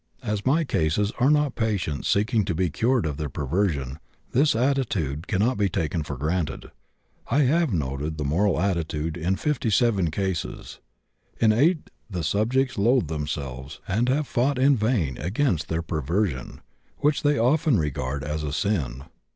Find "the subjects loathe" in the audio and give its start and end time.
12.09-13.09